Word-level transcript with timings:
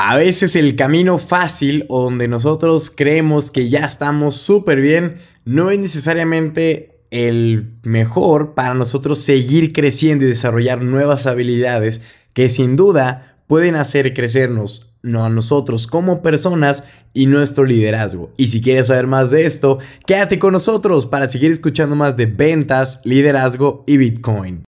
A 0.00 0.16
veces 0.16 0.54
el 0.54 0.76
camino 0.76 1.18
fácil 1.18 1.84
o 1.88 2.04
donde 2.04 2.28
nosotros 2.28 2.90
creemos 2.94 3.50
que 3.50 3.68
ya 3.68 3.80
estamos 3.80 4.36
súper 4.36 4.80
bien 4.80 5.18
no 5.44 5.70
es 5.70 5.78
necesariamente 5.80 7.00
el 7.10 7.72
mejor 7.82 8.54
para 8.54 8.74
nosotros 8.74 9.18
seguir 9.18 9.72
creciendo 9.72 10.24
y 10.24 10.28
desarrollar 10.28 10.82
nuevas 10.82 11.26
habilidades 11.26 12.00
que 12.32 12.48
sin 12.48 12.76
duda 12.76 13.38
pueden 13.48 13.74
hacer 13.74 14.14
crecernos 14.14 14.92
no 15.02 15.24
a 15.24 15.30
nosotros 15.30 15.86
como 15.86 16.22
personas 16.22 16.84
y 17.12 17.26
nuestro 17.26 17.64
liderazgo. 17.64 18.32
Y 18.36 18.48
si 18.48 18.62
quieres 18.62 18.88
saber 18.88 19.06
más 19.08 19.30
de 19.30 19.46
esto, 19.46 19.78
quédate 20.06 20.38
con 20.38 20.52
nosotros 20.52 21.06
para 21.06 21.28
seguir 21.28 21.50
escuchando 21.50 21.96
más 21.96 22.16
de 22.16 22.26
ventas, 22.26 23.00
liderazgo 23.04 23.84
y 23.86 23.96
Bitcoin. 23.96 24.64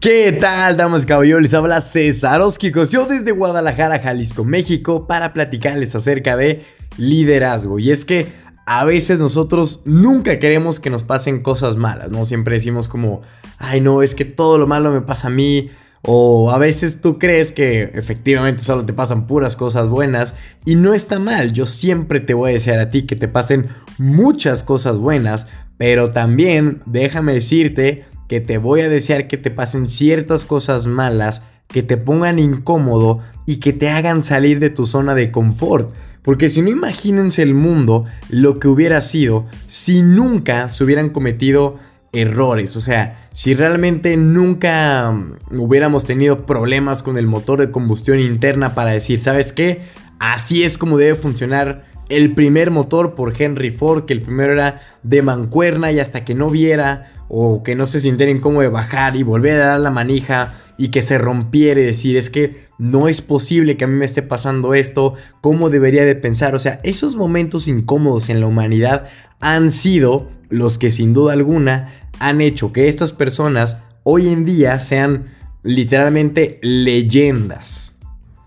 ¿Qué 0.00 0.30
tal, 0.30 0.76
damas 0.76 1.02
y 1.02 1.06
caballeros? 1.06 1.42
Les 1.42 1.54
habla 1.54 1.80
César 1.80 2.40
Yo 2.88 3.06
desde 3.06 3.32
Guadalajara, 3.32 3.98
Jalisco, 3.98 4.44
México, 4.44 5.08
para 5.08 5.32
platicarles 5.32 5.92
acerca 5.96 6.36
de 6.36 6.62
liderazgo. 6.98 7.80
Y 7.80 7.90
es 7.90 8.04
que 8.04 8.28
a 8.64 8.84
veces 8.84 9.18
nosotros 9.18 9.82
nunca 9.86 10.38
queremos 10.38 10.78
que 10.78 10.90
nos 10.90 11.02
pasen 11.02 11.42
cosas 11.42 11.74
malas, 11.74 12.12
¿no? 12.12 12.24
Siempre 12.24 12.54
decimos 12.54 12.86
como, 12.86 13.22
ay, 13.58 13.80
no, 13.80 14.04
es 14.04 14.14
que 14.14 14.24
todo 14.24 14.56
lo 14.56 14.68
malo 14.68 14.92
me 14.92 15.00
pasa 15.00 15.26
a 15.26 15.32
mí. 15.32 15.68
O 16.02 16.52
a 16.52 16.58
veces 16.58 17.00
tú 17.00 17.18
crees 17.18 17.50
que 17.50 17.90
efectivamente 17.94 18.62
solo 18.62 18.86
te 18.86 18.92
pasan 18.92 19.26
puras 19.26 19.56
cosas 19.56 19.88
buenas 19.88 20.36
y 20.64 20.76
no 20.76 20.94
está 20.94 21.18
mal. 21.18 21.52
Yo 21.52 21.66
siempre 21.66 22.20
te 22.20 22.34
voy 22.34 22.50
a 22.50 22.52
desear 22.52 22.78
a 22.78 22.90
ti 22.90 23.02
que 23.02 23.16
te 23.16 23.26
pasen 23.26 23.66
muchas 23.98 24.62
cosas 24.62 24.96
buenas, 24.96 25.48
pero 25.76 26.12
también 26.12 26.82
déjame 26.86 27.34
decirte 27.34 28.04
que 28.28 28.40
te 28.40 28.58
voy 28.58 28.82
a 28.82 28.88
desear 28.88 29.26
que 29.26 29.38
te 29.38 29.50
pasen 29.50 29.88
ciertas 29.88 30.44
cosas 30.44 30.86
malas, 30.86 31.42
que 31.66 31.82
te 31.82 31.96
pongan 31.96 32.38
incómodo 32.38 33.20
y 33.46 33.56
que 33.56 33.72
te 33.72 33.90
hagan 33.90 34.22
salir 34.22 34.60
de 34.60 34.70
tu 34.70 34.86
zona 34.86 35.14
de 35.14 35.30
confort. 35.30 35.92
Porque 36.22 36.50
si 36.50 36.62
no 36.62 36.68
imagínense 36.68 37.42
el 37.42 37.54
mundo, 37.54 38.04
lo 38.28 38.58
que 38.58 38.68
hubiera 38.68 39.00
sido 39.00 39.46
si 39.66 40.02
nunca 40.02 40.68
se 40.68 40.84
hubieran 40.84 41.10
cometido 41.10 41.78
errores. 42.12 42.76
O 42.76 42.80
sea, 42.80 43.28
si 43.32 43.54
realmente 43.54 44.16
nunca 44.16 45.10
mm, 45.10 45.58
hubiéramos 45.58 46.04
tenido 46.04 46.46
problemas 46.46 47.02
con 47.02 47.18
el 47.18 47.26
motor 47.26 47.60
de 47.60 47.70
combustión 47.70 48.20
interna 48.20 48.74
para 48.74 48.90
decir, 48.90 49.20
¿sabes 49.20 49.52
qué? 49.52 49.82
Así 50.18 50.64
es 50.64 50.78
como 50.78 50.98
debe 50.98 51.14
funcionar 51.14 51.86
el 52.08 52.34
primer 52.34 52.70
motor 52.70 53.14
por 53.14 53.40
Henry 53.40 53.70
Ford, 53.70 54.04
que 54.06 54.14
el 54.14 54.22
primero 54.22 54.52
era 54.52 54.80
de 55.02 55.22
mancuerna 55.22 55.92
y 55.92 56.00
hasta 56.00 56.24
que 56.24 56.34
no 56.34 56.50
viera 56.50 57.12
o 57.28 57.62
que 57.62 57.74
no 57.74 57.86
se 57.86 58.00
sintiera 58.00 58.32
incómodo 58.32 58.62
de 58.62 58.68
bajar 58.68 59.16
y 59.16 59.22
volver 59.22 59.60
a 59.60 59.66
dar 59.66 59.80
la 59.80 59.90
manija 59.90 60.54
y 60.78 60.88
que 60.88 61.02
se 61.02 61.18
rompiera 61.18 61.80
y 61.80 61.84
decir 61.84 62.16
es 62.16 62.30
que 62.30 62.68
no 62.78 63.08
es 63.08 63.20
posible 63.20 63.76
que 63.76 63.84
a 63.84 63.88
mí 63.88 63.94
me 63.94 64.04
esté 64.04 64.22
pasando 64.22 64.72
esto, 64.74 65.14
¿cómo 65.40 65.68
debería 65.68 66.04
de 66.04 66.14
pensar? 66.14 66.54
O 66.54 66.58
sea, 66.58 66.80
esos 66.84 67.16
momentos 67.16 67.66
incómodos 67.66 68.28
en 68.28 68.40
la 68.40 68.46
humanidad 68.46 69.08
han 69.40 69.70
sido 69.72 70.30
los 70.48 70.78
que 70.78 70.90
sin 70.90 71.12
duda 71.12 71.32
alguna 71.32 71.92
han 72.20 72.40
hecho 72.40 72.72
que 72.72 72.88
estas 72.88 73.12
personas 73.12 73.82
hoy 74.04 74.28
en 74.28 74.44
día 74.44 74.80
sean 74.80 75.34
literalmente 75.62 76.58
leyendas. 76.62 77.96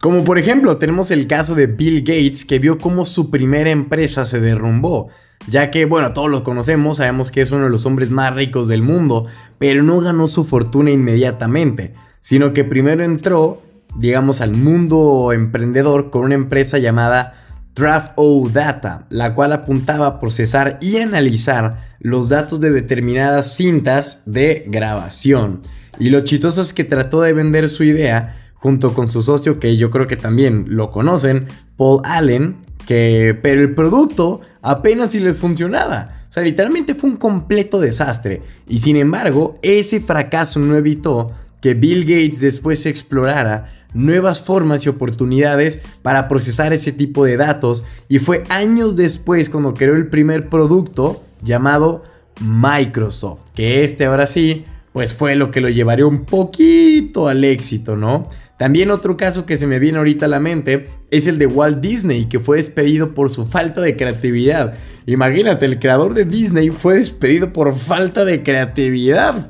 Como 0.01 0.23
por 0.23 0.39
ejemplo 0.39 0.77
tenemos 0.77 1.11
el 1.11 1.27
caso 1.27 1.53
de 1.53 1.67
Bill 1.67 1.99
Gates 1.99 2.45
que 2.45 2.57
vio 2.57 2.79
cómo 2.79 3.05
su 3.05 3.29
primera 3.29 3.69
empresa 3.69 4.25
se 4.25 4.39
derrumbó 4.39 5.09
ya 5.47 5.71
que, 5.71 5.85
bueno, 5.85 6.13
todos 6.13 6.29
lo 6.29 6.43
conocemos, 6.43 6.97
sabemos 6.97 7.31
que 7.31 7.41
es 7.41 7.51
uno 7.51 7.65
de 7.65 7.69
los 7.69 7.85
hombres 7.85 8.09
más 8.09 8.35
ricos 8.35 8.67
del 8.67 8.83
mundo, 8.83 9.25
pero 9.57 9.83
no 9.83 9.99
ganó 9.99 10.27
su 10.27 10.43
fortuna 10.43 10.91
inmediatamente, 10.91 11.93
sino 12.19 12.53
que 12.53 12.63
primero 12.63 13.03
entró, 13.03 13.61
digamos, 13.97 14.41
al 14.41 14.53
mundo 14.53 15.31
emprendedor 15.33 16.09
con 16.09 16.23
una 16.23 16.35
empresa 16.35 16.77
llamada 16.77 17.33
Draft 17.75 18.13
O 18.15 18.49
Data, 18.49 19.05
la 19.09 19.33
cual 19.33 19.53
apuntaba 19.53 20.07
a 20.07 20.19
procesar 20.19 20.77
y 20.81 20.97
analizar 20.97 21.95
los 21.99 22.29
datos 22.29 22.59
de 22.59 22.71
determinadas 22.71 23.55
cintas 23.55 24.23
de 24.25 24.65
grabación. 24.67 25.61
Y 25.99 26.09
lo 26.09 26.21
chistoso 26.21 26.61
es 26.61 26.73
que 26.73 26.83
trató 26.83 27.21
de 27.21 27.33
vender 27.33 27.69
su 27.69 27.83
idea 27.83 28.37
junto 28.55 28.93
con 28.93 29.09
su 29.09 29.23
socio, 29.23 29.59
que 29.59 29.77
yo 29.77 29.89
creo 29.89 30.05
que 30.05 30.17
también 30.17 30.65
lo 30.67 30.91
conocen, 30.91 31.47
Paul 31.77 32.01
Allen, 32.03 32.57
que, 32.85 33.37
pero 33.41 33.61
el 33.61 33.73
producto 33.73 34.41
apenas 34.61 35.11
si 35.11 35.19
les 35.19 35.37
funcionaba. 35.37 36.25
O 36.29 36.33
sea, 36.33 36.43
literalmente 36.43 36.95
fue 36.95 37.09
un 37.09 37.17
completo 37.17 37.79
desastre. 37.79 38.41
Y 38.67 38.79
sin 38.79 38.95
embargo, 38.95 39.59
ese 39.61 39.99
fracaso 39.99 40.59
no 40.59 40.75
evitó 40.75 41.31
que 41.61 41.73
Bill 41.73 42.05
Gates 42.05 42.39
después 42.39 42.85
explorara 42.85 43.69
nuevas 43.93 44.41
formas 44.41 44.85
y 44.85 44.89
oportunidades 44.89 45.81
para 46.01 46.27
procesar 46.27 46.73
ese 46.73 46.91
tipo 46.91 47.25
de 47.25 47.37
datos. 47.37 47.83
Y 48.07 48.19
fue 48.19 48.43
años 48.49 48.95
después 48.95 49.49
cuando 49.49 49.73
creó 49.73 49.95
el 49.95 50.07
primer 50.07 50.49
producto 50.49 51.23
llamado 51.41 52.03
Microsoft. 52.39 53.41
Que 53.53 53.83
este 53.83 54.05
ahora 54.05 54.27
sí, 54.27 54.65
pues 54.93 55.13
fue 55.13 55.35
lo 55.35 55.51
que 55.51 55.61
lo 55.61 55.69
llevaría 55.69 56.05
un 56.05 56.25
poquito 56.25 57.27
al 57.27 57.43
éxito, 57.43 57.95
¿no? 57.95 58.29
También 58.61 58.91
otro 58.91 59.17
caso 59.17 59.47
que 59.47 59.57
se 59.57 59.65
me 59.65 59.79
viene 59.79 59.97
ahorita 59.97 60.27
a 60.27 60.29
la 60.29 60.39
mente 60.39 60.87
es 61.09 61.25
el 61.25 61.39
de 61.39 61.47
Walt 61.47 61.81
Disney, 61.81 62.25
que 62.25 62.39
fue 62.39 62.57
despedido 62.57 63.15
por 63.15 63.31
su 63.31 63.47
falta 63.47 63.81
de 63.81 63.97
creatividad. 63.97 64.75
Imagínate, 65.07 65.65
el 65.65 65.79
creador 65.79 66.13
de 66.13 66.25
Disney 66.25 66.69
fue 66.69 66.97
despedido 66.97 67.53
por 67.53 67.75
falta 67.75 68.23
de 68.23 68.43
creatividad, 68.43 69.49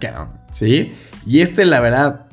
¿sí? 0.54 0.94
Y 1.28 1.42
este, 1.42 1.66
la 1.66 1.82
verdad, 1.82 2.28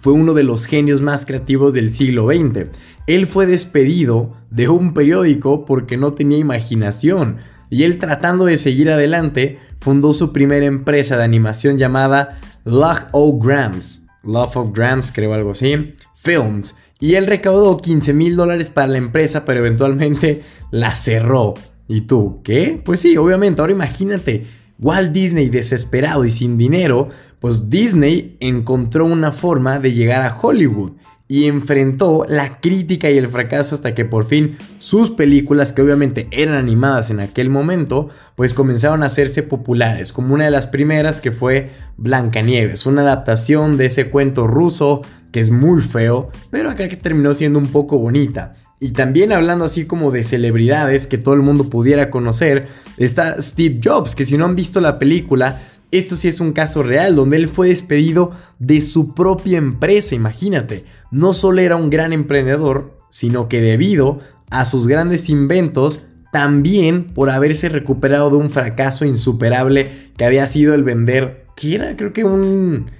fue 0.00 0.12
uno 0.12 0.32
de 0.32 0.44
los 0.44 0.66
genios 0.66 1.02
más 1.02 1.26
creativos 1.26 1.74
del 1.74 1.92
siglo 1.92 2.28
XX. 2.28 2.70
Él 3.08 3.26
fue 3.26 3.46
despedido 3.46 4.36
de 4.52 4.68
un 4.68 4.94
periódico 4.94 5.64
porque 5.64 5.96
no 5.96 6.12
tenía 6.12 6.38
imaginación. 6.38 7.38
Y 7.68 7.82
él 7.82 7.98
tratando 7.98 8.44
de 8.44 8.58
seguir 8.58 8.92
adelante, 8.92 9.58
fundó 9.80 10.14
su 10.14 10.32
primera 10.32 10.66
empresa 10.66 11.16
de 11.16 11.24
animación 11.24 11.78
llamada 11.78 12.38
Log 12.64 13.08
O 13.10 13.40
Grams 13.40 14.05
Love 14.26 14.56
of 14.56 14.72
Grams, 14.74 15.12
creo 15.12 15.32
algo 15.32 15.52
así, 15.52 15.94
Films. 16.14 16.74
Y 16.98 17.14
él 17.14 17.26
recaudó 17.26 17.76
15 17.76 18.12
mil 18.12 18.36
dólares 18.36 18.70
para 18.70 18.88
la 18.88 18.98
empresa, 18.98 19.44
pero 19.44 19.60
eventualmente 19.60 20.42
la 20.70 20.94
cerró. 20.94 21.54
¿Y 21.88 22.02
tú 22.02 22.40
qué? 22.42 22.80
Pues 22.82 23.00
sí, 23.00 23.16
obviamente. 23.16 23.60
Ahora 23.60 23.72
imagínate, 23.72 24.46
Walt 24.78 25.12
Disney 25.12 25.48
desesperado 25.48 26.24
y 26.24 26.30
sin 26.30 26.58
dinero, 26.58 27.08
pues 27.40 27.70
Disney 27.70 28.36
encontró 28.40 29.06
una 29.06 29.32
forma 29.32 29.78
de 29.78 29.92
llegar 29.92 30.22
a 30.22 30.38
Hollywood 30.40 30.92
y 31.28 31.46
enfrentó 31.46 32.24
la 32.28 32.60
crítica 32.60 33.10
y 33.10 33.18
el 33.18 33.28
fracaso 33.28 33.74
hasta 33.74 33.94
que 33.94 34.04
por 34.04 34.26
fin 34.26 34.56
sus 34.78 35.10
películas, 35.10 35.72
que 35.72 35.82
obviamente 35.82 36.28
eran 36.30 36.56
animadas 36.56 37.10
en 37.10 37.20
aquel 37.20 37.50
momento, 37.50 38.10
pues 38.36 38.54
comenzaron 38.54 39.02
a 39.02 39.06
hacerse 39.06 39.42
populares, 39.42 40.12
como 40.12 40.34
una 40.34 40.44
de 40.44 40.50
las 40.50 40.68
primeras 40.68 41.20
que 41.20 41.32
fue 41.32 41.70
Blancanieves, 41.96 42.86
una 42.86 43.02
adaptación 43.02 43.76
de 43.76 43.86
ese 43.86 44.08
cuento 44.10 44.46
ruso 44.46 45.02
que 45.32 45.40
es 45.40 45.50
muy 45.50 45.80
feo, 45.80 46.30
pero 46.50 46.70
acá 46.70 46.88
que 46.88 46.96
terminó 46.96 47.34
siendo 47.34 47.58
un 47.58 47.68
poco 47.68 47.98
bonita. 47.98 48.54
Y 48.78 48.92
también 48.92 49.32
hablando 49.32 49.64
así 49.64 49.86
como 49.86 50.10
de 50.10 50.22
celebridades 50.22 51.06
que 51.06 51.18
todo 51.18 51.34
el 51.34 51.40
mundo 51.40 51.70
pudiera 51.70 52.10
conocer, 52.10 52.68
está 52.98 53.40
Steve 53.40 53.80
Jobs, 53.82 54.14
que 54.14 54.26
si 54.26 54.36
no 54.36 54.44
han 54.44 54.54
visto 54.54 54.80
la 54.80 54.98
película, 54.98 55.62
esto 55.90 56.16
sí 56.16 56.28
es 56.28 56.40
un 56.40 56.52
caso 56.52 56.82
real, 56.82 57.16
donde 57.16 57.36
él 57.36 57.48
fue 57.48 57.68
despedido 57.68 58.32
de 58.58 58.80
su 58.80 59.14
propia 59.14 59.56
empresa, 59.56 60.14
imagínate. 60.14 60.84
No 61.10 61.32
solo 61.32 61.60
era 61.60 61.76
un 61.76 61.88
gran 61.88 62.12
emprendedor, 62.12 62.98
sino 63.10 63.48
que 63.48 63.60
debido 63.62 64.20
a 64.50 64.64
sus 64.64 64.86
grandes 64.86 65.28
inventos, 65.30 66.02
también 66.32 67.04
por 67.04 67.30
haberse 67.30 67.70
recuperado 67.70 68.28
de 68.28 68.36
un 68.36 68.50
fracaso 68.50 69.06
insuperable 69.06 70.10
que 70.18 70.24
había 70.26 70.46
sido 70.46 70.74
el 70.74 70.84
vender, 70.84 71.46
¿qué 71.56 71.76
era? 71.76 71.96
Creo 71.96 72.12
que 72.12 72.24
un, 72.24 72.90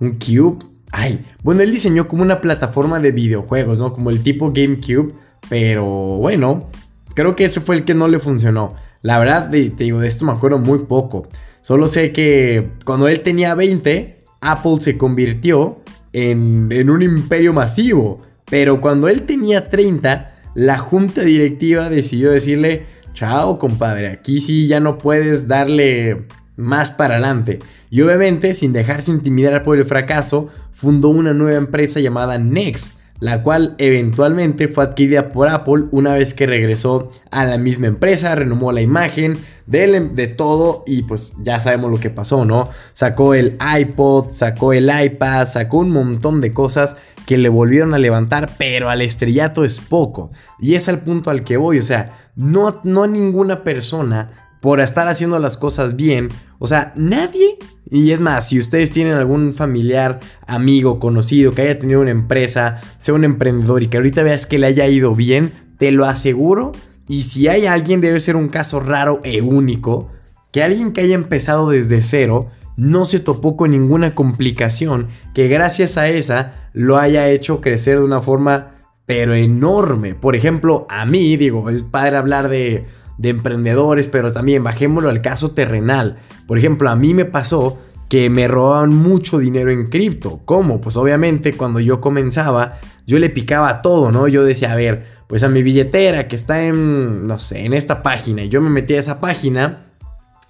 un 0.00 0.18
Cube. 0.18 0.66
Ay, 0.96 1.26
bueno, 1.42 1.62
él 1.62 1.72
diseñó 1.72 2.06
como 2.06 2.22
una 2.22 2.40
plataforma 2.40 3.00
de 3.00 3.10
videojuegos, 3.10 3.80
¿no? 3.80 3.92
Como 3.92 4.10
el 4.10 4.22
tipo 4.22 4.52
GameCube, 4.52 5.12
pero 5.48 5.84
bueno, 5.84 6.70
creo 7.16 7.34
que 7.34 7.44
ese 7.44 7.60
fue 7.60 7.74
el 7.74 7.84
que 7.84 7.94
no 7.94 8.06
le 8.06 8.20
funcionó. 8.20 8.76
La 9.02 9.18
verdad, 9.18 9.50
te 9.50 9.70
digo, 9.70 9.98
de 9.98 10.06
esto 10.06 10.24
me 10.24 10.30
acuerdo 10.30 10.58
muy 10.58 10.78
poco. 10.84 11.26
Solo 11.62 11.88
sé 11.88 12.12
que 12.12 12.70
cuando 12.84 13.08
él 13.08 13.22
tenía 13.22 13.56
20, 13.56 14.22
Apple 14.40 14.76
se 14.78 14.96
convirtió 14.96 15.80
en, 16.12 16.88
un 16.88 17.02
imperio 17.02 17.52
masivo. 17.52 18.22
Pero 18.48 18.80
cuando 18.80 19.08
él 19.08 19.22
tenía 19.22 19.68
30, 19.68 20.32
la 20.54 20.78
junta 20.78 21.22
directiva 21.22 21.90
decidió 21.90 22.30
decirle, 22.30 22.86
chao 23.14 23.58
compadre, 23.58 24.10
aquí 24.10 24.40
sí 24.40 24.68
ya 24.68 24.78
no 24.78 24.96
puedes 24.98 25.48
darle 25.48 26.28
más 26.56 26.90
para 26.90 27.14
adelante. 27.14 27.58
Y 27.90 28.00
obviamente, 28.02 28.54
sin 28.54 28.72
dejarse 28.72 29.10
intimidar 29.10 29.62
por 29.62 29.78
el 29.78 29.86
fracaso, 29.86 30.48
fundó 30.72 31.08
una 31.08 31.32
nueva 31.32 31.58
empresa 31.58 32.00
llamada 32.00 32.38
Next, 32.38 32.98
la 33.20 33.42
cual 33.42 33.74
eventualmente 33.78 34.68
fue 34.68 34.84
adquirida 34.84 35.32
por 35.32 35.48
Apple 35.48 35.84
una 35.92 36.14
vez 36.14 36.34
que 36.34 36.46
regresó 36.46 37.10
a 37.30 37.44
la 37.44 37.58
misma 37.58 37.86
empresa, 37.86 38.34
renomó 38.34 38.72
la 38.72 38.82
imagen 38.82 39.38
de, 39.66 40.00
de, 40.00 40.26
todo 40.26 40.82
y 40.86 41.02
pues 41.02 41.32
ya 41.40 41.60
sabemos 41.60 41.90
lo 41.90 41.98
que 41.98 42.10
pasó, 42.10 42.44
¿no? 42.44 42.68
Sacó 42.92 43.34
el 43.34 43.56
iPod, 43.78 44.28
sacó 44.28 44.72
el 44.72 44.90
iPad, 44.90 45.46
sacó 45.46 45.78
un 45.78 45.90
montón 45.90 46.40
de 46.40 46.52
cosas 46.52 46.96
que 47.26 47.38
le 47.38 47.48
volvieron 47.48 47.94
a 47.94 47.98
levantar, 47.98 48.50
pero 48.58 48.90
al 48.90 49.00
estrellato 49.00 49.64
es 49.64 49.80
poco. 49.80 50.30
Y 50.58 50.74
es 50.74 50.88
al 50.88 50.98
punto 51.00 51.30
al 51.30 51.44
que 51.44 51.56
voy, 51.56 51.78
o 51.78 51.82
sea, 51.82 52.28
no, 52.36 52.80
no 52.84 53.06
ninguna 53.06 53.62
persona 53.64 54.43
por 54.64 54.80
estar 54.80 55.08
haciendo 55.08 55.38
las 55.38 55.58
cosas 55.58 55.94
bien. 55.94 56.30
O 56.58 56.66
sea, 56.66 56.94
nadie. 56.96 57.58
Y 57.90 58.12
es 58.12 58.20
más, 58.20 58.48
si 58.48 58.58
ustedes 58.58 58.90
tienen 58.90 59.12
algún 59.12 59.52
familiar, 59.52 60.20
amigo, 60.46 60.98
conocido 60.98 61.52
que 61.52 61.60
haya 61.60 61.78
tenido 61.78 62.00
una 62.00 62.12
empresa, 62.12 62.80
sea 62.96 63.12
un 63.12 63.24
emprendedor 63.24 63.82
y 63.82 63.88
que 63.88 63.98
ahorita 63.98 64.22
veas 64.22 64.46
que 64.46 64.58
le 64.58 64.66
haya 64.66 64.86
ido 64.86 65.14
bien, 65.14 65.52
te 65.76 65.92
lo 65.92 66.06
aseguro. 66.06 66.72
Y 67.06 67.24
si 67.24 67.46
hay 67.46 67.66
alguien, 67.66 68.00
debe 68.00 68.20
ser 68.20 68.36
un 68.36 68.48
caso 68.48 68.80
raro 68.80 69.20
e 69.22 69.42
único. 69.42 70.10
Que 70.50 70.62
alguien 70.62 70.94
que 70.94 71.02
haya 71.02 71.14
empezado 71.14 71.68
desde 71.68 72.02
cero 72.02 72.46
no 72.78 73.04
se 73.04 73.20
topó 73.20 73.58
con 73.58 73.72
ninguna 73.72 74.14
complicación 74.14 75.08
que 75.34 75.46
gracias 75.46 75.98
a 75.98 76.08
esa 76.08 76.70
lo 76.72 76.96
haya 76.96 77.28
hecho 77.28 77.60
crecer 77.60 77.98
de 77.98 78.04
una 78.04 78.22
forma 78.22 78.70
pero 79.04 79.34
enorme. 79.34 80.14
Por 80.14 80.36
ejemplo, 80.36 80.86
a 80.88 81.04
mí, 81.04 81.36
digo, 81.36 81.68
es 81.68 81.82
padre 81.82 82.16
hablar 82.16 82.48
de 82.48 82.86
de 83.18 83.30
emprendedores, 83.30 84.08
pero 84.08 84.32
también 84.32 84.64
bajémoslo 84.64 85.08
al 85.08 85.22
caso 85.22 85.52
terrenal. 85.52 86.16
Por 86.46 86.58
ejemplo, 86.58 86.90
a 86.90 86.96
mí 86.96 87.14
me 87.14 87.24
pasó 87.24 87.78
que 88.08 88.30
me 88.30 88.48
robaban 88.48 88.94
mucho 88.94 89.38
dinero 89.38 89.70
en 89.70 89.88
cripto. 89.88 90.40
¿Cómo? 90.44 90.80
Pues 90.80 90.96
obviamente 90.96 91.54
cuando 91.54 91.80
yo 91.80 92.00
comenzaba, 92.00 92.78
yo 93.06 93.18
le 93.18 93.30
picaba 93.30 93.82
todo, 93.82 94.12
¿no? 94.12 94.28
Yo 94.28 94.44
decía, 94.44 94.72
a 94.72 94.76
ver, 94.76 95.06
pues 95.26 95.42
a 95.42 95.48
mi 95.48 95.62
billetera 95.62 96.28
que 96.28 96.36
está 96.36 96.64
en, 96.64 97.26
no 97.26 97.38
sé, 97.38 97.64
en 97.64 97.72
esta 97.72 98.02
página, 98.02 98.44
y 98.44 98.48
yo 98.48 98.60
me 98.60 98.70
metía 98.70 98.98
a 98.98 99.00
esa 99.00 99.20
página 99.20 99.86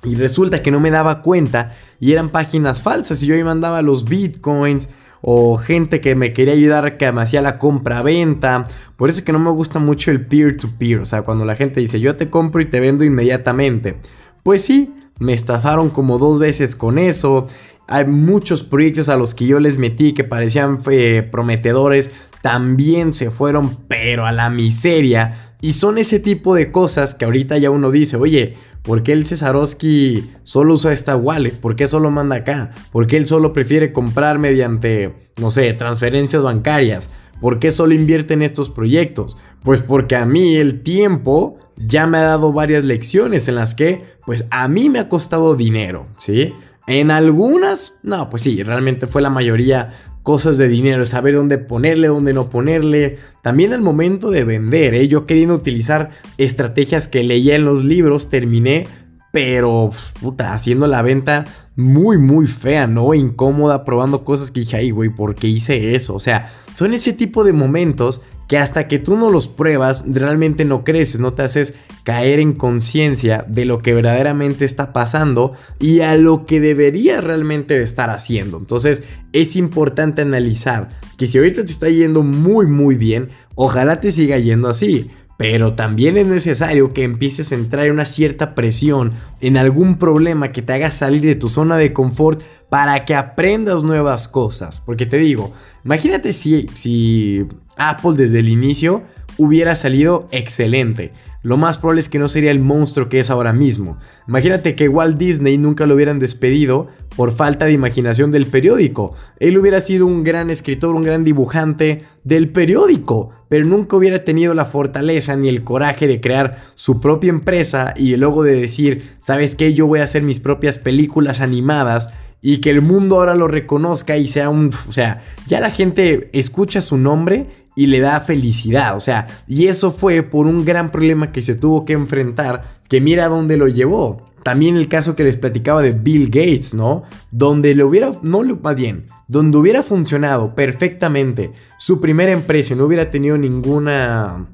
y 0.02 0.16
resulta 0.16 0.62
que 0.62 0.70
no 0.70 0.80
me 0.80 0.90
daba 0.90 1.22
cuenta 1.22 1.72
y 1.98 2.12
eran 2.12 2.28
páginas 2.28 2.82
falsas 2.82 3.22
y 3.22 3.26
yo 3.26 3.34
ahí 3.34 3.42
mandaba 3.42 3.80
los 3.80 4.04
bitcoins 4.04 4.88
o 5.26 5.56
gente 5.56 6.02
que 6.02 6.14
me 6.14 6.34
quería 6.34 6.52
ayudar 6.52 6.98
que 6.98 7.06
hacía 7.06 7.40
la 7.40 7.58
compra-venta. 7.58 8.68
Por 8.96 9.08
eso 9.08 9.20
es 9.20 9.24
que 9.24 9.32
no 9.32 9.38
me 9.38 9.50
gusta 9.50 9.78
mucho 9.78 10.10
el 10.10 10.26
peer-to-peer, 10.26 10.98
o 10.98 11.06
sea, 11.06 11.22
cuando 11.22 11.46
la 11.46 11.56
gente 11.56 11.80
dice 11.80 11.98
yo 11.98 12.14
te 12.16 12.28
compro 12.28 12.60
y 12.60 12.66
te 12.66 12.78
vendo 12.78 13.04
inmediatamente. 13.04 13.96
Pues 14.42 14.62
sí, 14.62 14.92
me 15.18 15.32
estafaron 15.32 15.88
como 15.88 16.18
dos 16.18 16.38
veces 16.38 16.76
con 16.76 16.98
eso. 16.98 17.46
Hay 17.86 18.04
muchos 18.04 18.62
proyectos 18.64 19.08
a 19.08 19.16
los 19.16 19.34
que 19.34 19.46
yo 19.46 19.60
les 19.60 19.78
metí 19.78 20.12
que 20.12 20.24
parecían 20.24 20.76
eh, 20.90 21.26
prometedores, 21.32 22.10
también 22.42 23.14
se 23.14 23.30
fueron, 23.30 23.78
pero 23.88 24.26
a 24.26 24.32
la 24.32 24.50
miseria. 24.50 25.54
Y 25.62 25.72
son 25.72 25.96
ese 25.96 26.20
tipo 26.20 26.54
de 26.54 26.70
cosas 26.70 27.14
que 27.14 27.24
ahorita 27.24 27.56
ya 27.56 27.70
uno 27.70 27.90
dice, 27.90 28.18
oye, 28.18 28.58
¿Por 28.84 29.02
qué 29.02 29.12
el 29.12 29.24
Cesarowski 29.24 30.30
solo 30.42 30.74
usa 30.74 30.92
esta 30.92 31.16
wallet? 31.16 31.52
¿Por 31.52 31.74
qué 31.74 31.86
solo 31.86 32.10
manda 32.10 32.36
acá? 32.36 32.72
¿Por 32.92 33.06
qué 33.06 33.16
él 33.16 33.26
solo 33.26 33.54
prefiere 33.54 33.94
comprar 33.94 34.38
mediante, 34.38 35.14
no 35.38 35.50
sé, 35.50 35.72
transferencias 35.72 36.42
bancarias? 36.42 37.08
¿Por 37.40 37.58
qué 37.58 37.72
solo 37.72 37.94
invierte 37.94 38.34
en 38.34 38.42
estos 38.42 38.68
proyectos? 38.68 39.38
Pues 39.62 39.80
porque 39.80 40.16
a 40.16 40.26
mí 40.26 40.56
el 40.56 40.82
tiempo 40.82 41.58
ya 41.78 42.06
me 42.06 42.18
ha 42.18 42.24
dado 42.24 42.52
varias 42.52 42.84
lecciones 42.84 43.48
en 43.48 43.54
las 43.54 43.74
que, 43.74 44.04
pues 44.26 44.46
a 44.50 44.68
mí 44.68 44.90
me 44.90 44.98
ha 44.98 45.08
costado 45.08 45.56
dinero, 45.56 46.06
¿sí? 46.18 46.52
En 46.86 47.10
algunas, 47.10 48.00
no, 48.02 48.28
pues 48.28 48.42
sí, 48.42 48.62
realmente 48.62 49.06
fue 49.06 49.22
la 49.22 49.30
mayoría 49.30 49.94
cosas 50.24 50.56
de 50.56 50.68
dinero, 50.68 51.04
saber 51.04 51.34
dónde 51.34 51.58
ponerle, 51.58 52.08
dónde 52.08 52.32
no 52.32 52.48
ponerle. 52.48 53.18
También 53.42 53.74
al 53.74 53.82
momento 53.82 54.30
de 54.30 54.42
vender, 54.42 54.94
¿eh? 54.94 55.06
yo 55.06 55.26
queriendo 55.26 55.54
utilizar 55.54 56.10
estrategias 56.38 57.08
que 57.08 57.22
leía 57.22 57.54
en 57.54 57.66
los 57.66 57.84
libros, 57.84 58.30
terminé, 58.30 58.86
pero 59.32 59.90
puta, 60.20 60.54
haciendo 60.54 60.86
la 60.86 61.02
venta 61.02 61.44
muy, 61.76 62.16
muy 62.16 62.46
fea, 62.46 62.86
¿no? 62.86 63.12
Incómoda, 63.12 63.84
probando 63.84 64.24
cosas 64.24 64.50
que 64.50 64.60
dije, 64.60 64.78
ay, 64.78 64.92
güey, 64.92 65.10
¿por 65.10 65.34
qué 65.34 65.46
hice 65.46 65.94
eso? 65.94 66.14
O 66.14 66.20
sea, 66.20 66.50
son 66.72 66.94
ese 66.94 67.12
tipo 67.12 67.44
de 67.44 67.52
momentos 67.52 68.22
que 68.48 68.58
hasta 68.58 68.88
que 68.88 68.98
tú 68.98 69.16
no 69.16 69.30
los 69.30 69.48
pruebas, 69.48 70.04
realmente 70.06 70.64
no 70.64 70.84
creces, 70.84 71.20
no 71.20 71.32
te 71.32 71.42
haces 71.42 71.74
caer 72.02 72.38
en 72.38 72.52
conciencia 72.52 73.44
de 73.48 73.64
lo 73.64 73.80
que 73.80 73.94
verdaderamente 73.94 74.64
está 74.64 74.92
pasando 74.92 75.52
y 75.80 76.00
a 76.00 76.14
lo 76.16 76.44
que 76.46 76.60
deberías 76.60 77.24
realmente 77.24 77.82
estar 77.82 78.10
haciendo. 78.10 78.58
Entonces 78.58 79.02
es 79.32 79.56
importante 79.56 80.22
analizar 80.22 80.90
que 81.16 81.26
si 81.26 81.38
ahorita 81.38 81.64
te 81.64 81.72
está 81.72 81.88
yendo 81.88 82.22
muy 82.22 82.66
muy 82.66 82.96
bien, 82.96 83.30
ojalá 83.54 84.00
te 84.00 84.12
siga 84.12 84.38
yendo 84.38 84.68
así. 84.68 85.10
Pero 85.36 85.74
también 85.74 86.16
es 86.16 86.26
necesario 86.26 86.92
que 86.92 87.02
empieces 87.02 87.50
a 87.50 87.56
entrar 87.56 87.86
en 87.86 87.92
una 87.92 88.04
cierta 88.04 88.54
presión, 88.54 89.14
en 89.40 89.56
algún 89.56 89.98
problema 89.98 90.52
que 90.52 90.62
te 90.62 90.72
haga 90.72 90.92
salir 90.92 91.22
de 91.22 91.34
tu 91.34 91.48
zona 91.48 91.76
de 91.76 91.92
confort 91.92 92.42
para 92.68 93.04
que 93.04 93.14
aprendas 93.14 93.82
nuevas 93.82 94.28
cosas. 94.28 94.80
Porque 94.80 95.06
te 95.06 95.18
digo, 95.18 95.52
imagínate 95.84 96.32
si, 96.32 96.68
si 96.74 97.46
Apple 97.76 98.12
desde 98.16 98.40
el 98.40 98.48
inicio 98.48 99.02
hubiera 99.36 99.74
salido 99.74 100.28
excelente. 100.30 101.12
Lo 101.44 101.58
más 101.58 101.76
probable 101.76 102.00
es 102.00 102.08
que 102.08 102.18
no 102.18 102.30
sería 102.30 102.50
el 102.50 102.58
monstruo 102.58 103.10
que 103.10 103.20
es 103.20 103.28
ahora 103.28 103.52
mismo. 103.52 103.98
Imagínate 104.26 104.74
que 104.74 104.88
Walt 104.88 105.18
Disney 105.18 105.58
nunca 105.58 105.84
lo 105.84 105.94
hubieran 105.94 106.18
despedido 106.18 106.88
por 107.16 107.32
falta 107.32 107.66
de 107.66 107.72
imaginación 107.72 108.32
del 108.32 108.46
periódico. 108.46 109.14
Él 109.38 109.58
hubiera 109.58 109.82
sido 109.82 110.06
un 110.06 110.24
gran 110.24 110.48
escritor, 110.48 110.94
un 110.94 111.02
gran 111.02 111.22
dibujante 111.22 112.06
del 112.24 112.48
periódico, 112.48 113.30
pero 113.48 113.66
nunca 113.66 113.94
hubiera 113.94 114.24
tenido 114.24 114.54
la 114.54 114.64
fortaleza 114.64 115.36
ni 115.36 115.48
el 115.50 115.64
coraje 115.64 116.08
de 116.08 116.22
crear 116.22 116.62
su 116.74 116.98
propia 116.98 117.28
empresa 117.28 117.92
y 117.94 118.16
luego 118.16 118.42
de 118.42 118.58
decir, 118.58 119.16
¿sabes 119.20 119.54
qué? 119.54 119.74
Yo 119.74 119.86
voy 119.86 120.00
a 120.00 120.04
hacer 120.04 120.22
mis 120.22 120.40
propias 120.40 120.78
películas 120.78 121.42
animadas 121.42 122.08
y 122.40 122.62
que 122.62 122.70
el 122.70 122.80
mundo 122.80 123.16
ahora 123.16 123.34
lo 123.34 123.48
reconozca 123.48 124.16
y 124.16 124.28
sea 124.28 124.48
un... 124.48 124.70
O 124.88 124.92
sea, 124.92 125.22
ya 125.46 125.60
la 125.60 125.70
gente 125.70 126.30
escucha 126.32 126.80
su 126.80 126.96
nombre 126.96 127.63
y 127.76 127.86
le 127.86 128.00
da 128.00 128.20
felicidad. 128.20 128.96
O 128.96 129.00
sea, 129.00 129.26
y 129.46 129.66
eso 129.66 129.92
fue 129.92 130.22
por 130.22 130.46
un 130.46 130.64
gran 130.64 130.90
problema 130.90 131.32
que 131.32 131.42
se 131.42 131.54
tuvo 131.54 131.84
que 131.84 131.92
enfrentar, 131.92 132.80
que 132.88 133.00
mira 133.00 133.28
dónde 133.28 133.56
lo 133.56 133.68
llevó. 133.68 134.24
También 134.42 134.76
el 134.76 134.88
caso 134.88 135.16
que 135.16 135.24
les 135.24 135.38
platicaba 135.38 135.80
de 135.80 135.92
Bill 135.92 136.26
Gates, 136.26 136.74
¿no? 136.74 137.04
Donde 137.30 137.74
le 137.74 137.82
hubiera, 137.82 138.12
no 138.22 138.42
más 138.42 138.76
bien, 138.76 139.06
donde 139.26 139.56
hubiera 139.56 139.82
funcionado 139.82 140.54
perfectamente 140.54 141.52
su 141.78 142.00
primera 142.00 142.30
empresa 142.30 142.74
y 142.74 142.76
no 142.76 142.84
hubiera 142.84 143.10
tenido 143.10 143.38
ninguna, 143.38 144.46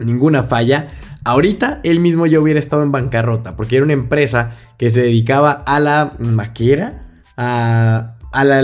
ninguna 0.00 0.42
falla, 0.42 0.88
ahorita 1.24 1.80
él 1.84 2.00
mismo 2.00 2.26
ya 2.26 2.40
hubiera 2.40 2.58
estado 2.58 2.82
en 2.82 2.90
bancarrota, 2.90 3.54
porque 3.54 3.76
era 3.76 3.84
una 3.84 3.92
empresa 3.92 4.56
que 4.76 4.90
se 4.90 5.02
dedicaba 5.02 5.52
a 5.52 5.78
la 5.78 6.14
maquera, 6.18 7.22
a, 7.36 8.16
a 8.32 8.44
la 8.44 8.60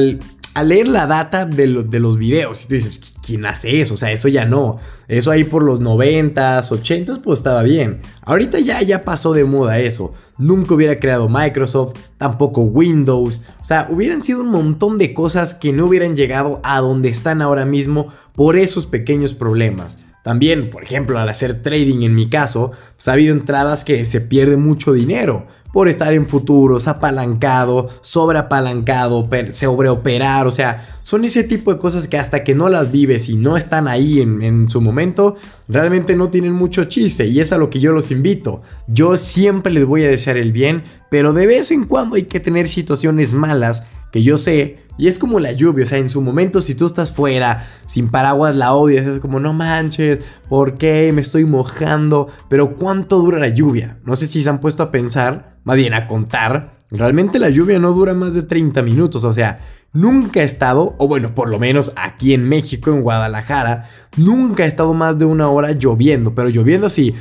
a 0.58 0.64
leer 0.64 0.88
la 0.88 1.06
data 1.06 1.46
de, 1.46 1.66
los 1.66 2.18
videos. 2.18 2.64
Y 2.64 2.68
tú 2.68 2.74
dices, 2.74 3.14
¿quién 3.24 3.46
hace 3.46 3.80
eso? 3.80 3.94
O 3.94 3.96
sea, 3.96 4.10
eso 4.10 4.26
ya 4.26 4.44
no. 4.44 4.78
Eso 5.06 5.30
ahí 5.30 5.44
por 5.44 5.62
los 5.62 5.80
90s, 5.80 6.70
80s, 6.70 7.20
pues 7.22 7.38
estaba 7.38 7.62
bien. 7.62 8.00
Ahorita 8.22 8.58
ya, 8.58 8.82
ya 8.82 9.04
pasó 9.04 9.32
de 9.32 9.44
moda 9.44 9.78
eso. 9.78 10.14
Nunca 10.36 10.74
hubiera 10.74 10.98
creado 10.98 11.28
Microsoft, 11.28 11.94
tampoco 12.16 12.62
Windows. 12.62 13.40
O 13.60 13.64
sea, 13.64 13.86
hubieran 13.88 14.22
sido 14.22 14.40
un 14.40 14.50
montón 14.50 14.98
de 14.98 15.14
cosas 15.14 15.54
que 15.54 15.72
no 15.72 15.86
hubieran 15.86 16.16
llegado 16.16 16.60
a 16.64 16.80
donde 16.80 17.08
están 17.08 17.40
ahora 17.40 17.64
mismo 17.64 18.08
por 18.34 18.56
esos 18.56 18.86
pequeños 18.86 19.34
problemas. 19.34 19.98
También, 20.24 20.70
por 20.70 20.82
ejemplo, 20.82 21.18
al 21.18 21.28
hacer 21.28 21.62
trading 21.62 22.02
en 22.02 22.14
mi 22.14 22.28
caso, 22.28 22.72
pues 22.96 23.06
ha 23.08 23.12
habido 23.12 23.32
entradas 23.32 23.84
que 23.84 24.04
se 24.04 24.20
pierde 24.20 24.56
mucho 24.56 24.92
dinero 24.92 25.46
por 25.72 25.88
estar 25.88 26.12
en 26.14 26.26
futuros, 26.26 26.88
apalancado, 26.88 27.88
sobreapalancado, 28.00 29.28
sobreoperar, 29.50 30.46
o 30.46 30.50
sea, 30.50 30.98
son 31.02 31.24
ese 31.24 31.44
tipo 31.44 31.72
de 31.72 31.78
cosas 31.78 32.08
que 32.08 32.18
hasta 32.18 32.44
que 32.44 32.54
no 32.54 32.68
las 32.68 32.90
vives 32.90 33.28
y 33.28 33.36
no 33.36 33.56
están 33.56 33.88
ahí 33.88 34.20
en, 34.20 34.42
en, 34.42 34.70
su 34.70 34.80
momento, 34.80 35.36
realmente 35.68 36.16
no 36.16 36.28
tienen 36.28 36.52
mucho 36.52 36.84
chiste 36.84 37.26
y 37.26 37.40
es 37.40 37.52
a 37.52 37.58
lo 37.58 37.70
que 37.70 37.80
yo 37.80 37.92
los 37.92 38.10
invito. 38.10 38.62
Yo 38.86 39.16
siempre 39.16 39.72
les 39.72 39.86
voy 39.86 40.04
a 40.04 40.08
desear 40.08 40.36
el 40.36 40.52
bien, 40.52 40.82
pero 41.10 41.32
de 41.32 41.46
vez 41.46 41.70
en 41.70 41.84
cuando 41.84 42.16
hay 42.16 42.24
que 42.24 42.40
tener 42.40 42.68
situaciones 42.68 43.32
malas 43.32 43.84
que 44.10 44.22
yo 44.22 44.38
sé 44.38 44.87
y 44.98 45.06
es 45.06 45.18
como 45.18 45.38
la 45.38 45.52
lluvia, 45.52 45.84
o 45.84 45.86
sea, 45.86 45.98
en 45.98 46.10
su 46.10 46.20
momento 46.20 46.60
si 46.60 46.74
tú 46.74 46.84
estás 46.84 47.12
fuera, 47.12 47.68
sin 47.86 48.08
paraguas 48.08 48.56
la 48.56 48.74
odias, 48.74 49.06
es 49.06 49.20
como, 49.20 49.38
no 49.38 49.52
manches, 49.52 50.18
¿por 50.48 50.76
qué 50.76 51.12
me 51.12 51.20
estoy 51.20 51.44
mojando? 51.44 52.28
Pero 52.48 52.74
¿cuánto 52.74 53.18
dura 53.18 53.38
la 53.38 53.48
lluvia? 53.48 53.98
No 54.04 54.16
sé 54.16 54.26
si 54.26 54.42
se 54.42 54.50
han 54.50 54.60
puesto 54.60 54.82
a 54.82 54.90
pensar, 54.90 55.56
más 55.62 55.76
bien 55.76 55.94
a 55.94 56.08
contar, 56.08 56.78
realmente 56.90 57.38
la 57.38 57.48
lluvia 57.48 57.78
no 57.78 57.92
dura 57.92 58.12
más 58.12 58.34
de 58.34 58.42
30 58.42 58.82
minutos, 58.82 59.22
o 59.22 59.32
sea, 59.32 59.60
nunca 59.92 60.40
he 60.40 60.44
estado, 60.44 60.96
o 60.98 61.06
bueno, 61.06 61.32
por 61.32 61.48
lo 61.48 61.60
menos 61.60 61.92
aquí 61.94 62.34
en 62.34 62.48
México, 62.48 62.90
en 62.90 63.02
Guadalajara, 63.02 63.88
nunca 64.16 64.64
he 64.64 64.68
estado 64.68 64.94
más 64.94 65.16
de 65.16 65.26
una 65.26 65.48
hora 65.48 65.70
lloviendo, 65.72 66.34
pero 66.34 66.48
lloviendo 66.48 66.88
así, 66.88 67.14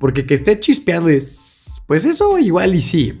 porque 0.00 0.24
que 0.24 0.32
esté 0.32 0.58
chispeando 0.58 1.10
es, 1.10 1.82
pues 1.86 2.06
eso 2.06 2.38
igual 2.38 2.74
y 2.74 2.80
sí 2.80 3.20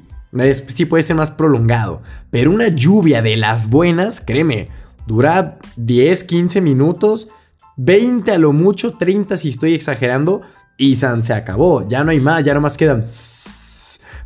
sí 0.68 0.84
puede 0.84 1.02
ser 1.02 1.16
más 1.16 1.30
prolongado. 1.30 2.02
Pero 2.30 2.50
una 2.50 2.68
lluvia 2.68 3.22
de 3.22 3.36
las 3.36 3.68
buenas, 3.70 4.20
créeme, 4.20 4.68
dura 5.06 5.58
10, 5.76 6.24
15 6.24 6.60
minutos, 6.60 7.28
20 7.76 8.32
a 8.32 8.38
lo 8.38 8.52
mucho, 8.52 8.94
30 8.94 9.36
si 9.36 9.50
estoy 9.50 9.74
exagerando, 9.74 10.42
y 10.76 10.96
San 10.96 11.22
se 11.22 11.32
acabó. 11.32 11.86
Ya 11.88 12.04
no 12.04 12.10
hay 12.10 12.20
más, 12.20 12.44
ya 12.44 12.58
más 12.58 12.76
quedan. 12.76 13.04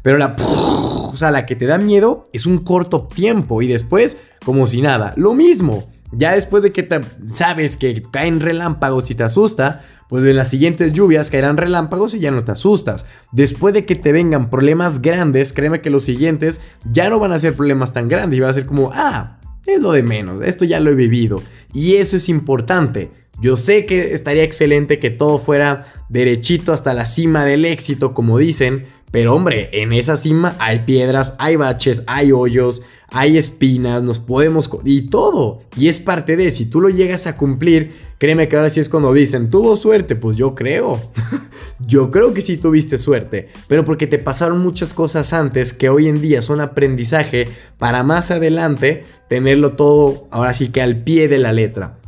Pero 0.03 0.17
la, 0.17 0.37
o 0.39 1.17
sea, 1.17 1.31
la 1.31 1.45
que 1.45 1.57
te 1.57 1.67
da 1.67 1.79
miedo 1.79 2.29
es 2.33 2.47
un 2.47 2.59
corto 2.59 3.07
tiempo 3.07 3.63
y 3.63 3.67
después 3.67 4.17
como 4.45 4.67
si 4.67 4.81
nada. 4.81 5.13
Lo 5.17 5.35
mismo. 5.35 5.91
Ya 6.13 6.35
después 6.35 6.63
de 6.63 6.73
que 6.73 6.83
te, 6.83 7.01
sabes 7.33 7.77
que 7.77 8.03
caen 8.11 8.41
relámpagos 8.41 9.11
y 9.11 9.15
te 9.15 9.25
asusta, 9.25 9.83
pues 10.09 10.25
en 10.25 10.37
las 10.37 10.49
siguientes 10.49 10.93
lluvias 10.93 11.31
caerán 11.31 11.57
relámpagos 11.57 12.15
y 12.15 12.21
ya 12.21 12.31
no 12.31 12.45
te 12.45 12.53
asustas. 12.53 13.07
Después 13.33 13.75
de 13.75 13.85
que 13.85 13.95
te 13.95 14.13
vengan 14.13 14.49
problemas 14.49 15.03
grandes, 15.03 15.53
créeme 15.53 15.81
que 15.81 15.91
los 15.91 16.05
siguientes 16.05 16.61
ya 16.91 17.11
no 17.11 17.19
van 17.19 17.33
a 17.33 17.39
ser 17.39 17.55
problemas 17.55 17.93
tan 17.93 18.09
grandes 18.09 18.39
y 18.39 18.41
va 18.41 18.49
a 18.49 18.55
ser 18.55 18.67
como, 18.67 18.91
ah, 18.95 19.39
es 19.67 19.81
lo 19.81 19.93
de 19.93 20.03
menos, 20.03 20.43
esto 20.45 20.65
ya 20.65 20.81
lo 20.81 20.91
he 20.91 20.95
vivido. 20.95 21.43
Y 21.75 21.97
eso 21.97 22.17
es 22.17 22.29
importante. 22.31 23.11
Yo 23.41 23.57
sé 23.57 23.87
que 23.87 24.15
estaría 24.15 24.43
excelente 24.43 24.99
que 24.99 25.11
todo 25.11 25.39
fuera 25.39 25.87
derechito 26.09 26.73
hasta 26.73 26.95
la 26.95 27.07
cima 27.07 27.45
del 27.45 27.65
éxito, 27.67 28.15
como 28.15 28.39
dicen, 28.39 28.87
pero 29.11 29.35
hombre, 29.35 29.71
en 29.73 29.93
esa 29.93 30.17
cima 30.17 30.57
hay 30.59 30.81
piedras, 30.81 31.35
hay 31.39 31.57
baches, 31.57 32.03
hay 32.07 32.33
hoyos, 32.33 32.83
hay 33.11 33.39
espinas, 33.39 34.03
nos 34.03 34.19
podemos... 34.19 34.69
y 34.85 35.09
todo. 35.09 35.63
Y 35.77 35.89
es 35.89 35.99
parte 35.99 36.37
de, 36.37 36.51
si 36.51 36.67
tú 36.67 36.81
lo 36.81 36.91
llegas 36.91 37.27
a 37.27 37.37
cumplir, 37.37 37.93
créeme 38.19 38.49
que 38.49 38.57
ahora 38.57 38.69
sí 38.69 38.81
es 38.81 38.89
cuando 38.89 39.13
dicen, 39.15 39.49
tuvo 39.49 39.77
suerte, 39.77 40.15
pues 40.15 40.37
yo 40.37 40.55
creo. 40.55 41.01
yo 41.81 42.11
creo 42.11 42.35
que 42.35 42.43
sí 42.43 42.59
tuviste 42.59 42.99
suerte, 42.99 43.49
pero 43.67 43.85
porque 43.85 44.07
te 44.07 44.19
pasaron 44.19 44.59
muchas 44.59 44.93
cosas 44.93 45.33
antes 45.33 45.73
que 45.73 45.89
hoy 45.89 46.09
en 46.09 46.21
día 46.21 46.43
son 46.43 46.61
aprendizaje 46.61 47.49
para 47.79 48.03
más 48.03 48.31
adelante 48.31 49.05
tenerlo 49.29 49.73
todo 49.73 50.29
ahora 50.31 50.53
sí 50.53 50.69
que 50.69 50.83
al 50.83 51.03
pie 51.03 51.29
de 51.29 51.39
la 51.39 51.53
letra. 51.53 51.99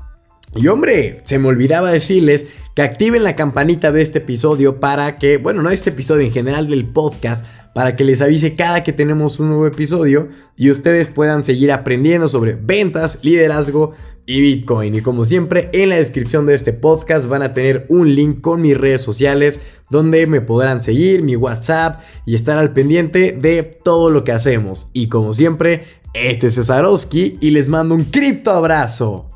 Y 0.54 0.66
hombre, 0.66 1.20
se 1.22 1.38
me 1.38 1.48
olvidaba 1.48 1.92
decirles 1.92 2.46
que 2.80 2.84
activen 2.86 3.24
la 3.24 3.36
campanita 3.36 3.92
de 3.92 4.00
este 4.00 4.20
episodio 4.20 4.80
para 4.80 5.18
que, 5.18 5.36
bueno, 5.36 5.62
no 5.62 5.68
este 5.68 5.90
episodio 5.90 6.24
en 6.24 6.32
general 6.32 6.66
del 6.66 6.86
podcast, 6.86 7.44
para 7.74 7.94
que 7.94 8.04
les 8.04 8.22
avise 8.22 8.54
cada 8.54 8.82
que 8.82 8.94
tenemos 8.94 9.38
un 9.38 9.50
nuevo 9.50 9.66
episodio 9.66 10.30
y 10.56 10.70
ustedes 10.70 11.08
puedan 11.08 11.44
seguir 11.44 11.72
aprendiendo 11.72 12.26
sobre 12.26 12.54
ventas, 12.54 13.18
liderazgo 13.22 13.92
y 14.24 14.40
Bitcoin. 14.40 14.94
Y 14.94 15.02
como 15.02 15.26
siempre, 15.26 15.68
en 15.74 15.90
la 15.90 15.96
descripción 15.96 16.46
de 16.46 16.54
este 16.54 16.72
podcast 16.72 17.26
van 17.26 17.42
a 17.42 17.52
tener 17.52 17.84
un 17.90 18.14
link 18.14 18.40
con 18.40 18.62
mis 18.62 18.78
redes 18.78 19.02
sociales 19.02 19.60
donde 19.90 20.26
me 20.26 20.40
podrán 20.40 20.80
seguir, 20.80 21.22
mi 21.22 21.36
WhatsApp 21.36 22.00
y 22.24 22.34
estar 22.34 22.56
al 22.56 22.72
pendiente 22.72 23.36
de 23.38 23.62
todo 23.62 24.08
lo 24.08 24.24
que 24.24 24.32
hacemos. 24.32 24.88
Y 24.94 25.10
como 25.10 25.34
siempre, 25.34 25.84
este 26.14 26.46
es 26.46 26.54
Cesarowski 26.54 27.36
y 27.42 27.50
les 27.50 27.68
mando 27.68 27.94
un 27.94 28.04
cripto 28.04 28.52
abrazo. 28.52 29.29